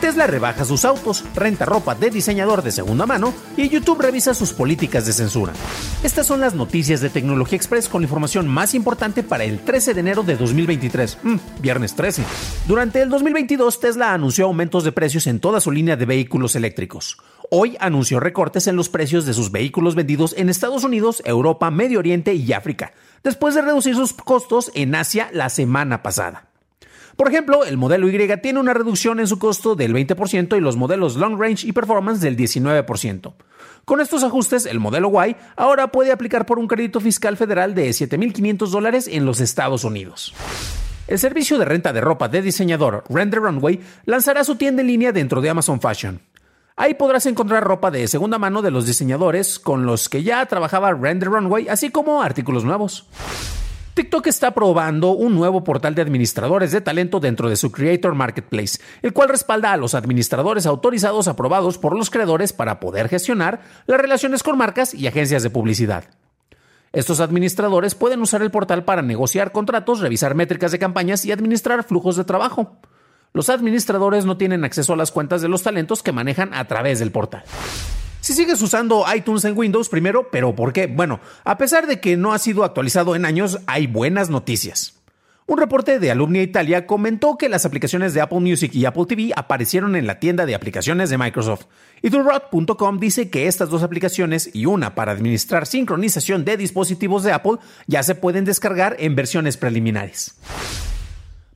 [0.00, 4.52] Tesla rebaja sus autos, renta ropa de diseñador de segunda mano y YouTube revisa sus
[4.52, 5.52] políticas de censura.
[6.04, 9.94] Estas son las noticias de Tecnología Express con la información más importante para el 13
[9.94, 12.22] de enero de 2023, mm, viernes 13.
[12.68, 17.18] Durante el 2022, Tesla anunció aumentos de precios en toda su línea de vehículos eléctricos.
[17.50, 21.98] Hoy anunció recortes en los precios de sus vehículos vendidos en Estados Unidos, Europa, Medio
[21.98, 22.92] Oriente y África,
[23.24, 26.47] después de reducir sus costos en Asia la semana pasada.
[27.18, 30.76] Por ejemplo, el modelo Y tiene una reducción en su costo del 20% y los
[30.76, 33.34] modelos Long Range y Performance del 19%.
[33.84, 37.88] Con estos ajustes, el modelo Y ahora puede aplicar por un crédito fiscal federal de
[37.90, 40.32] 7.500 dólares en los Estados Unidos.
[41.08, 45.10] El servicio de renta de ropa de diseñador Render Runway lanzará su tienda en línea
[45.10, 46.20] dentro de Amazon Fashion.
[46.76, 50.92] Ahí podrás encontrar ropa de segunda mano de los diseñadores con los que ya trabajaba
[50.92, 53.08] Render Runway, así como artículos nuevos.
[53.98, 58.78] TikTok está probando un nuevo portal de administradores de talento dentro de su Creator Marketplace,
[59.02, 64.00] el cual respalda a los administradores autorizados aprobados por los creadores para poder gestionar las
[64.00, 66.04] relaciones con marcas y agencias de publicidad.
[66.92, 71.82] Estos administradores pueden usar el portal para negociar contratos, revisar métricas de campañas y administrar
[71.82, 72.76] flujos de trabajo.
[73.32, 77.00] Los administradores no tienen acceso a las cuentas de los talentos que manejan a través
[77.00, 77.42] del portal.
[78.28, 80.86] Si sigues usando iTunes en Windows, primero, pero ¿por qué?
[80.86, 85.00] Bueno, a pesar de que no ha sido actualizado en años, hay buenas noticias.
[85.46, 89.32] Un reporte de Alumnia Italia comentó que las aplicaciones de Apple Music y Apple TV
[89.34, 91.68] aparecieron en la tienda de aplicaciones de Microsoft.
[92.02, 97.32] Y Durrot.com dice que estas dos aplicaciones y una para administrar sincronización de dispositivos de
[97.32, 97.56] Apple
[97.86, 100.34] ya se pueden descargar en versiones preliminares.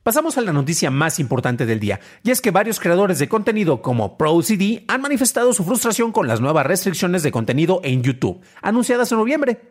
[0.03, 3.81] Pasamos a la noticia más importante del día, y es que varios creadores de contenido
[3.81, 9.13] como ProCD han manifestado su frustración con las nuevas restricciones de contenido en YouTube, anunciadas
[9.13, 9.61] en noviembre.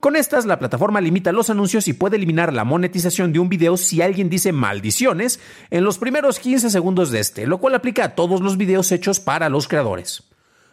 [0.00, 3.76] Con estas, la plataforma limita los anuncios y puede eliminar la monetización de un video
[3.76, 8.14] si alguien dice maldiciones en los primeros 15 segundos de este, lo cual aplica a
[8.14, 10.22] todos los videos hechos para los creadores.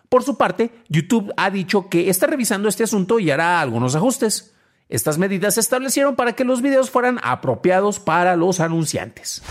[0.07, 4.53] Por su parte, YouTube ha dicho que está revisando este asunto y hará algunos ajustes.
[4.89, 9.41] Estas medidas se establecieron para que los videos fueran apropiados para los anunciantes.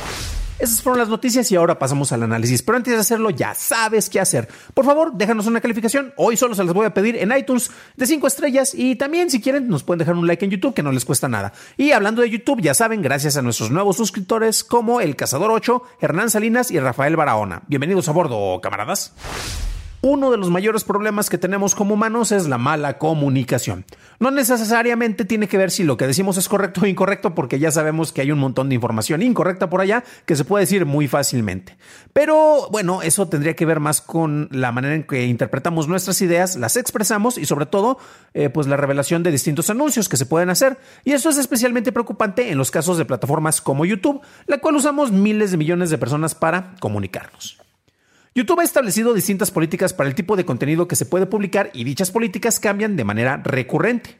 [0.59, 2.63] Esas fueron las noticias y ahora pasamos al análisis.
[2.63, 4.49] Pero antes de hacerlo, ya sabes qué hacer.
[4.73, 6.15] Por favor, déjanos una calificación.
[6.17, 8.73] Hoy solo se las voy a pedir en iTunes de 5 estrellas.
[8.75, 11.29] Y también, si quieren, nos pueden dejar un like en YouTube, que no les cuesta
[11.29, 11.53] nada.
[11.77, 15.83] Y hablando de YouTube, ya saben, gracias a nuestros nuevos suscriptores como El Cazador 8,
[16.01, 17.63] Hernán Salinas y Rafael Barahona.
[17.69, 19.13] Bienvenidos a bordo, camaradas.
[20.03, 23.85] Uno de los mayores problemas que tenemos como humanos es la mala comunicación.
[24.21, 27.71] No necesariamente tiene que ver si lo que decimos es correcto o incorrecto, porque ya
[27.71, 31.09] sabemos que hay un montón de información incorrecta por allá que se puede decir muy
[31.09, 31.77] fácilmente.
[32.13, 36.57] Pero bueno, eso tendría que ver más con la manera en que interpretamos nuestras ideas,
[36.57, 37.99] las expresamos y sobre todo,
[38.35, 40.79] eh, pues la revelación de distintos anuncios que se pueden hacer.
[41.05, 45.11] Y eso es especialmente preocupante en los casos de plataformas como YouTube, la cual usamos
[45.11, 47.59] miles de millones de personas para comunicarnos.
[48.37, 51.85] YouTube ha establecido distintas políticas para el tipo de contenido que se puede publicar y
[51.85, 54.19] dichas políticas cambian de manera recurrente.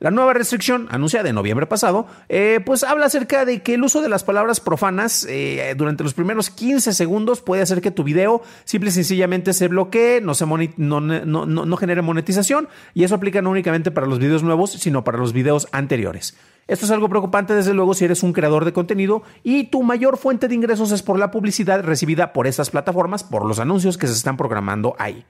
[0.00, 4.02] La nueva restricción, anunciada en noviembre pasado, eh, pues habla acerca de que el uso
[4.02, 8.42] de las palabras profanas eh, durante los primeros 15 segundos puede hacer que tu video
[8.64, 13.50] simple y sencillamente se bloquee, no, se no, no genere monetización, y eso aplica no
[13.50, 16.36] únicamente para los videos nuevos, sino para los videos anteriores.
[16.68, 20.16] Esto es algo preocupante desde luego si eres un creador de contenido y tu mayor
[20.16, 24.06] fuente de ingresos es por la publicidad recibida por estas plataformas, por los anuncios que
[24.06, 25.24] se están programando ahí.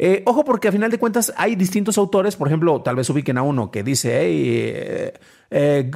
[0.00, 3.36] Eh, ojo porque a final de cuentas hay distintos autores, por ejemplo, tal vez ubiquen
[3.36, 5.12] a uno que dice, eh,
[5.50, 5.90] eh,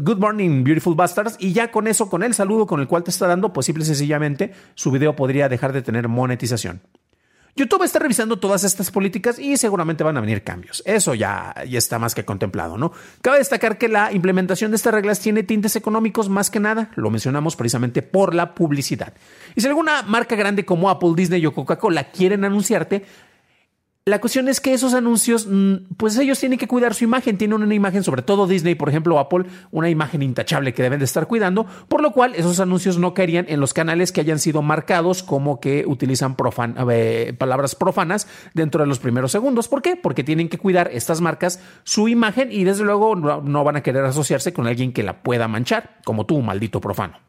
[0.00, 3.10] Good Morning Beautiful Bastards, y ya con eso, con el saludo con el cual te
[3.10, 6.80] está dando, pues simple y sencillamente su video podría dejar de tener monetización.
[7.58, 10.82] YouTube está revisando todas estas políticas y seguramente van a venir cambios.
[10.86, 12.92] Eso ya, ya está más que contemplado, ¿no?
[13.20, 16.90] Cabe destacar que la implementación de estas reglas tiene tintes económicos más que nada.
[16.94, 19.12] Lo mencionamos precisamente por la publicidad.
[19.56, 23.04] Y si alguna marca grande como Apple, Disney o Coca-Cola quieren anunciarte,
[24.08, 27.36] La cuestión es que esos anuncios, mm, pues ellos tienen que cuidar su imagen.
[27.36, 31.04] Tienen una imagen, sobre todo Disney, por ejemplo, Apple, una imagen intachable que deben de
[31.04, 34.62] estar cuidando, por lo cual esos anuncios no caerían en los canales que hayan sido
[34.62, 36.34] marcados como que utilizan
[36.90, 39.68] eh, palabras profanas dentro de los primeros segundos.
[39.68, 39.94] ¿Por qué?
[39.94, 44.06] Porque tienen que cuidar estas marcas su imagen y desde luego no van a querer
[44.06, 47.27] asociarse con alguien que la pueda manchar, como tú, maldito profano.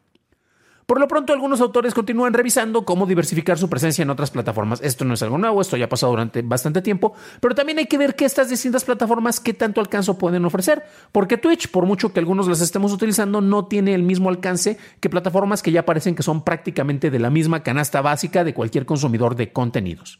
[0.90, 4.80] Por lo pronto, algunos autores continúan revisando cómo diversificar su presencia en otras plataformas.
[4.82, 7.86] Esto no es algo nuevo, esto ya ha pasado durante bastante tiempo, pero también hay
[7.86, 10.82] que ver que estas distintas plataformas qué tanto alcance pueden ofrecer,
[11.12, 15.08] porque Twitch, por mucho que algunos las estemos utilizando, no tiene el mismo alcance que
[15.08, 19.36] plataformas que ya parecen que son prácticamente de la misma canasta básica de cualquier consumidor
[19.36, 20.18] de contenidos.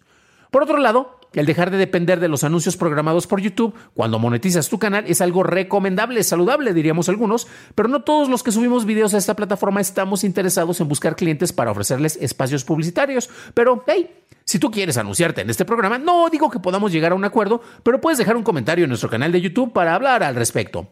[0.53, 4.69] Por otro lado, el dejar de depender de los anuncios programados por YouTube cuando monetizas
[4.69, 9.15] tu canal es algo recomendable, saludable, diríamos algunos, pero no todos los que subimos videos
[9.15, 13.31] a esta plataforma estamos interesados en buscar clientes para ofrecerles espacios publicitarios.
[13.55, 14.11] Pero, hey,
[14.44, 17.61] si tú quieres anunciarte en este programa, no digo que podamos llegar a un acuerdo,
[17.83, 20.88] pero puedes dejar un comentario en nuestro canal de YouTube para hablar al respecto.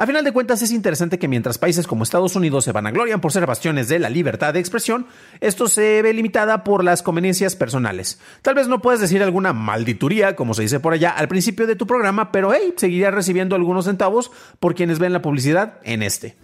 [0.00, 3.32] A final de cuentas, es interesante que mientras países como Estados Unidos se vanaglorian por
[3.32, 5.08] ser bastiones de la libertad de expresión,
[5.40, 8.20] esto se ve limitada por las conveniencias personales.
[8.42, 11.74] Tal vez no puedas decir alguna maldituría, como se dice por allá, al principio de
[11.74, 14.30] tu programa, pero hey, seguirías recibiendo algunos centavos
[14.60, 16.36] por quienes ven la publicidad en este.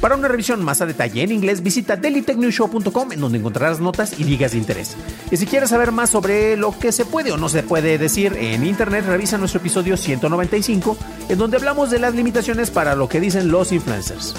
[0.00, 4.24] Para una revisión más a detalle en inglés, visita dailytechnewshow.com en donde encontrarás notas y
[4.24, 4.96] ligas de interés.
[5.30, 8.36] Y si quieres saber más sobre lo que se puede o no se puede decir
[8.38, 10.96] en internet, revisa nuestro episodio 195,
[11.28, 14.34] en donde hablamos de las limitaciones para lo que dicen los influencers.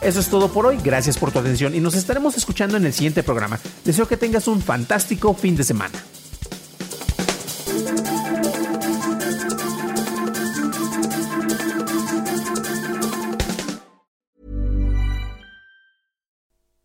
[0.00, 2.92] Eso es todo por hoy, gracias por tu atención y nos estaremos escuchando en el
[2.92, 3.58] siguiente programa.
[3.84, 5.98] Deseo que tengas un fantástico fin de semana.